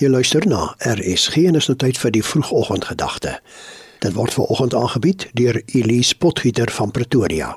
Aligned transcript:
Jy 0.00 0.08
luister 0.08 0.46
na 0.48 0.62
RSG 0.80 1.42
en 1.50 1.58
is 1.58 1.66
nou 1.68 1.74
tyd 1.76 1.98
vir 2.00 2.12
die 2.14 2.22
vroegoggendgedagte. 2.24 3.34
Dit 4.00 4.14
word 4.16 4.32
veraloggend 4.32 4.72
aangebied 4.78 5.26
deur 5.36 5.58
Elise 5.74 6.16
Potgieter 6.16 6.72
van 6.72 6.88
Pretoria. 6.90 7.50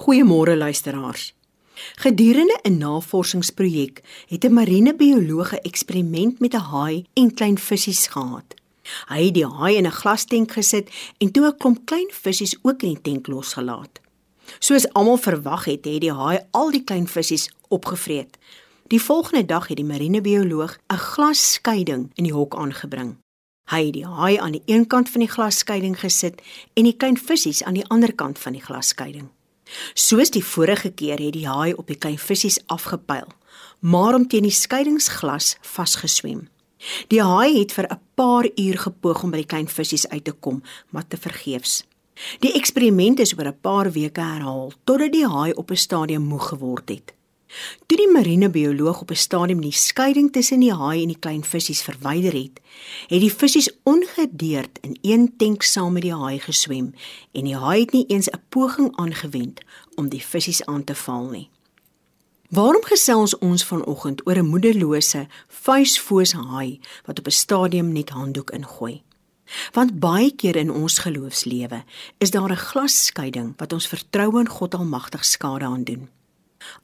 Goeiemôre 0.00 0.54
luisteraars. 0.56 1.34
Gedurende 2.00 2.56
'n 2.62 2.78
navorsingsprojek 2.78 4.00
het 4.32 4.44
'n 4.44 4.52
marinebioloog 4.52 5.52
'n 5.52 5.64
eksperiment 5.68 6.40
met 6.40 6.54
'n 6.54 6.66
haai 6.72 7.04
en 7.12 7.34
klein 7.34 7.58
visse 7.58 8.10
gehad. 8.10 8.54
Hy 9.08 9.24
het 9.24 9.34
die 9.34 9.46
haai 9.46 9.76
in 9.76 9.86
'n 9.86 9.98
glastenk 10.00 10.52
gesit 10.52 10.88
en 11.18 11.30
toe 11.30 11.46
'n 11.46 11.56
klomp 11.56 11.84
klein 11.84 12.08
visse 12.10 12.58
ook 12.62 12.82
in 12.82 12.88
die 12.88 13.02
tenk 13.02 13.26
losgelaat. 13.26 14.00
Soos 14.58 14.92
almal 14.92 15.16
verwag 15.16 15.64
het, 15.64 15.84
het 15.84 16.00
die 16.00 16.12
haai 16.12 16.38
al 16.50 16.70
die 16.70 16.84
klein 16.84 17.08
visse 17.08 17.50
opgevreet. 17.68 18.38
Die 18.86 19.00
volgende 19.00 19.44
dag 19.44 19.68
het 19.68 19.76
die 19.76 19.84
marinebioloog 19.84 20.78
'n 20.92 20.96
glasskeiding 20.96 22.10
in 22.14 22.24
die 22.24 22.32
hok 22.32 22.56
aangebring. 22.56 23.16
Hy 23.70 23.84
het 23.84 23.92
die 23.92 24.06
haai 24.06 24.36
aan 24.36 24.52
die 24.52 24.62
een 24.66 24.86
kant 24.86 25.10
van 25.10 25.20
die 25.20 25.30
glasskeiding 25.30 26.00
gesit 26.00 26.42
en 26.74 26.84
die 26.84 26.96
klein 26.96 27.16
visse 27.16 27.64
aan 27.64 27.74
die 27.74 27.86
ander 27.88 28.14
kant 28.14 28.38
van 28.38 28.52
die 28.52 28.62
glasskeiding. 28.62 29.28
Soos 29.94 30.30
die 30.30 30.44
vorige 30.44 30.90
keer 30.90 31.18
het 31.18 31.32
die 31.32 31.48
haai 31.48 31.72
op 31.72 31.86
die 31.86 31.96
klein 31.96 32.18
visse 32.18 32.60
afgepyl, 32.66 33.26
maar 33.78 34.14
om 34.14 34.28
teen 34.28 34.42
die 34.42 34.50
skeidingsglas 34.50 35.56
vasgeswem. 35.60 36.48
Die 37.08 37.22
haai 37.22 37.58
het 37.58 37.72
vir 37.72 37.86
'n 37.90 38.00
paar 38.14 38.48
uur 38.54 38.78
gepoog 38.78 39.22
om 39.22 39.30
by 39.30 39.36
die 39.36 39.52
klein 39.52 39.68
visse 39.68 40.08
uit 40.08 40.24
te 40.24 40.32
kom, 40.32 40.62
maar 40.90 41.08
te 41.08 41.16
vergeefs. 41.16 41.84
Die 42.40 42.52
eksperiment 42.52 43.18
is 43.18 43.38
oor 43.38 43.46
'n 43.46 43.60
paar 43.60 43.92
weke 43.92 44.20
herhaal 44.20 44.72
totdat 44.84 45.12
die 45.12 45.26
haai 45.26 45.52
op 45.52 45.70
'n 45.70 45.76
stadium 45.76 46.22
moeg 46.22 46.48
geword 46.48 46.88
het. 46.88 47.14
Toe 47.86 47.96
die 47.96 48.10
marinebioloog 48.10 49.00
op 49.00 49.10
'n 49.10 49.16
stadium 49.16 49.60
die 49.60 49.72
skeiding 49.72 50.32
tussen 50.32 50.60
die 50.60 50.72
haai 50.72 51.02
en 51.02 51.08
die 51.08 51.18
klein 51.18 51.44
visse 51.44 51.74
verwyder 51.74 52.32
het, 52.32 52.60
het 53.06 53.20
die 53.20 53.34
visse 53.34 53.74
ongedeerd 53.82 54.78
in 54.80 54.98
een 55.02 55.36
tank 55.36 55.62
saam 55.62 55.92
met 55.92 56.02
die 56.02 56.14
haai 56.14 56.38
geswem 56.38 56.94
en 57.32 57.44
die 57.44 57.56
haai 57.56 57.80
het 57.80 57.92
nie 57.92 58.06
eens 58.06 58.28
'n 58.30 58.42
poging 58.48 58.96
aangewend 58.96 59.60
om 59.94 60.08
die 60.08 60.24
visse 60.24 60.66
aan 60.66 60.84
te 60.84 60.94
val 60.94 61.28
nie. 61.28 61.48
Waarom 62.48 62.84
gesels 62.84 63.38
ons 63.38 63.64
vanoggend 63.64 64.26
oor 64.26 64.36
'n 64.38 64.46
moederlose, 64.46 65.26
vuisfoos 65.48 66.32
haai 66.32 66.80
wat 67.04 67.18
op 67.18 67.26
'n 67.26 67.30
stadium 67.30 67.92
net 67.92 68.10
handdoek 68.10 68.50
ingooi? 68.50 69.02
Want 69.72 69.98
baie 70.00 70.34
keer 70.34 70.56
in 70.56 70.70
ons 70.70 70.98
geloofslewe 70.98 71.84
is 72.18 72.30
daar 72.30 72.50
'n 72.50 72.56
glasskeiding 72.56 73.54
wat 73.56 73.72
ons 73.72 73.86
vertroue 73.86 74.40
in 74.40 74.48
God 74.48 74.74
Almagtig 74.74 75.24
skade 75.24 75.64
aan 75.64 75.84
doen. 75.84 76.08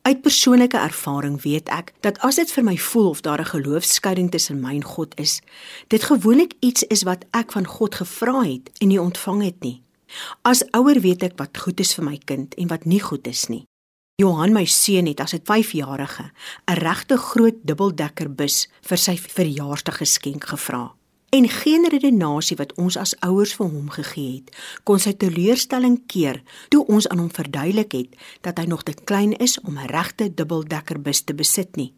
Uit 0.03 0.23
persoonlike 0.23 0.77
ervaring 0.77 1.43
weet 1.43 1.69
ek 1.69 1.93
dat 2.01 2.19
as 2.19 2.37
dit 2.37 2.53
vir 2.53 2.65
my 2.65 2.77
voel 2.77 3.09
of 3.09 3.21
daar 3.21 3.41
'n 3.41 3.53
geloofskeiding 3.53 4.31
tussen 4.31 4.61
my 4.61 4.75
en 4.75 4.85
God 4.85 5.19
is, 5.19 5.41
dit 5.89 6.03
gewoonlik 6.03 6.53
iets 6.61 6.83
is 6.83 7.03
wat 7.03 7.25
ek 7.31 7.53
van 7.53 7.67
God 7.67 7.95
gevra 7.95 8.43
het 8.43 8.71
en 8.79 8.89
nie 8.89 9.01
ontvang 9.01 9.43
het 9.43 9.61
nie. 9.61 9.83
As 10.43 10.65
ouer 10.71 11.01
weet 11.01 11.23
ek 11.23 11.39
wat 11.39 11.59
goed 11.59 11.81
is 11.81 11.95
vir 11.95 12.05
my 12.05 12.19
kind 12.25 12.55
en 12.55 12.69
wat 12.69 12.85
nie 12.85 13.01
goed 13.01 13.27
is 13.27 13.49
nie. 13.49 13.65
Johan 14.17 14.53
my 14.53 14.65
seun 14.65 15.07
het 15.07 15.21
as 15.21 15.35
'n 15.35 15.45
5-jarige 15.45 16.31
'n 16.67 16.75
regte 16.75 17.17
groot 17.17 17.57
dubbeldekker 17.63 18.35
bus 18.35 18.69
vir 18.83 18.99
sy 18.99 19.17
verjaarsdag 19.17 19.97
geskenk 19.97 20.45
gevra 20.45 21.00
en 21.31 21.49
geen 21.49 21.87
redenasie 21.89 22.57
wat 22.57 22.75
ons 22.75 22.97
as 22.97 23.15
ouers 23.27 23.55
vir 23.59 23.71
hom 23.71 23.91
gegee 23.95 24.33
het 24.41 24.51
kon 24.85 24.99
sy 25.03 25.13
teleurstelling 25.13 26.01
keer 26.11 26.43
toe 26.75 26.83
ons 26.87 27.09
aan 27.09 27.23
hom 27.23 27.31
verduidelik 27.35 27.95
het 27.95 28.19
dat 28.47 28.59
hy 28.59 28.67
nog 28.71 28.83
te 28.83 28.95
klein 29.05 29.33
is 29.39 29.61
om 29.61 29.79
'n 29.79 29.91
regte 29.95 30.35
dubbeldekkerbus 30.35 31.21
te 31.25 31.35
besit 31.35 31.77
nie. 31.77 31.93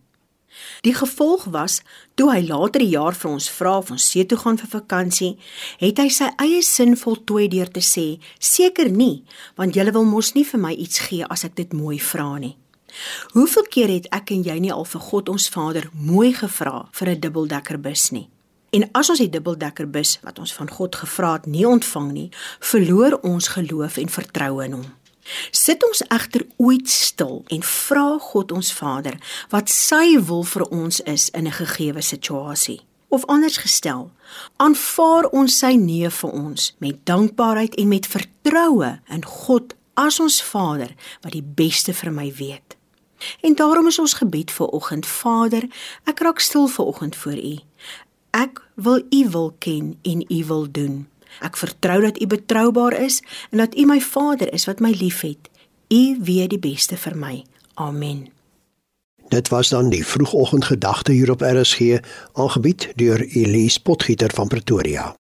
Die 0.81 0.95
gevolg 0.95 1.45
was 1.45 1.81
toe 2.15 2.31
hy 2.33 2.41
later 2.47 2.81
die 2.81 2.93
jaar 2.93 3.15
vir 3.15 3.31
ons 3.31 3.51
vra 3.51 3.79
of 3.79 3.91
ons 3.91 4.11
see 4.11 4.27
toe 4.27 4.39
gaan 4.39 4.59
vir 4.59 4.69
vakansie, 4.69 5.39
het 5.81 5.99
hy 5.99 6.09
sy 6.09 6.29
eie 6.37 6.63
sin 6.63 6.97
voltooi 6.97 7.49
deur 7.49 7.71
te 7.71 7.81
sê: 7.81 8.21
"Seker 8.39 8.91
nie, 8.91 9.25
want 9.57 9.75
julle 9.75 9.93
wil 9.93 10.05
mos 10.05 10.35
nie 10.35 10.45
vir 10.45 10.61
my 10.61 10.73
iets 10.73 10.99
gee 10.99 11.25
as 11.25 11.45
ek 11.45 11.55
dit 11.55 11.73
mooi 11.73 11.99
vra 11.99 12.39
nie." 12.39 12.57
Hoeveel 13.33 13.67
keer 13.71 13.89
het 13.89 14.07
ek 14.13 14.31
en 14.31 14.43
jy 14.43 14.59
nie 14.61 14.73
al 14.73 14.85
vir 14.85 15.01
God 15.01 15.29
ons 15.29 15.49
Vader 15.49 15.89
mooi 15.93 16.33
gevra 16.33 16.89
vir 16.93 17.09
'n 17.09 17.21
dubbeldekkerbus 17.21 18.11
nie? 18.13 18.29
En 18.73 18.89
as 18.97 19.11
ons 19.13 19.21
die 19.21 19.29
dubbeldekkerbus 19.29 20.19
wat 20.25 20.39
ons 20.41 20.55
van 20.57 20.71
God 20.71 20.97
gevra 20.97 21.35
het 21.37 21.47
nie 21.47 21.67
ontvang 21.69 22.11
nie, 22.13 22.29
verloor 22.61 23.19
ons 23.21 23.53
geloof 23.53 23.99
en 24.01 24.09
vertroue 24.09 24.65
in 24.65 24.79
hom. 24.79 24.87
Sit 25.51 25.85
ons 25.85 26.01
egter 26.09 26.47
ooit 26.57 26.89
stil 26.91 27.43
en 27.53 27.63
vra 27.63 28.07
God 28.19 28.53
ons 28.53 28.73
Vader 28.73 29.19
wat 29.53 29.69
sy 29.71 30.17
wil 30.25 30.43
vir 30.49 30.65
ons 30.71 31.01
is 31.05 31.29
in 31.31 31.47
'n 31.47 31.59
gegeewe 31.61 32.03
situasie. 32.03 32.81
Of 33.09 33.27
anders 33.27 33.57
gestel, 33.57 34.11
aanvaar 34.57 35.29
ons 35.29 35.59
sy 35.59 35.75
nee 35.77 36.11
vir 36.11 36.31
ons 36.31 36.75
met 36.79 37.07
dankbaarheid 37.07 37.75
en 37.75 37.89
met 37.89 38.07
vertroue 38.07 39.01
in 39.09 39.25
God 39.25 39.75
as 39.95 40.21
ons 40.21 40.43
Vader 40.43 40.95
wat 41.21 41.33
die 41.33 41.45
beste 41.45 41.93
vir 41.95 42.13
my 42.13 42.33
weet. 42.33 42.77
En 43.41 43.55
daarom 43.55 43.87
is 43.87 43.99
ons 43.99 44.15
gebed 44.15 44.51
vir 44.51 44.67
oggend, 44.67 45.07
Vader, 45.07 45.69
ek 46.05 46.21
raak 46.21 46.41
stil 46.41 46.69
vir 46.69 46.85
oggend 46.85 47.17
voor 47.17 47.37
U. 47.37 47.59
Ek 48.31 48.62
wil 48.75 49.03
U 49.11 49.29
wil 49.31 49.55
ken 49.59 49.97
en 50.03 50.25
U 50.29 50.45
wil 50.45 50.67
doen. 50.71 51.07
Ek 51.41 51.57
vertrou 51.57 52.01
dat 52.01 52.21
U 52.21 52.27
betroubaar 52.27 52.93
is 53.01 53.23
en 53.51 53.59
dat 53.59 53.77
U 53.77 53.87
my 53.87 54.01
Vader 54.01 54.53
is 54.53 54.65
wat 54.65 54.81
my 54.81 54.91
liefhet. 54.91 55.51
U 55.89 56.19
weet 56.21 56.51
die 56.51 56.59
beste 56.59 56.97
vir 56.97 57.17
my. 57.17 57.45
Amen. 57.75 58.29
Dit 59.33 59.49
was 59.49 59.69
dan 59.69 59.89
die 59.89 60.07
vroegoggendgedagte 60.07 61.13
hier 61.13 61.31
op 61.31 61.41
RSG, 61.41 62.01
aangebied 62.33 62.93
deur 62.95 63.21
Elise 63.21 63.83
Potgieter 63.83 64.31
van 64.35 64.49
Pretoria. 64.49 65.15